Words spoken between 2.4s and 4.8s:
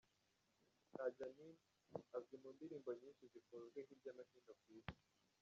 mu ndirimbo nyinshi zikunzwe hirya no hino ku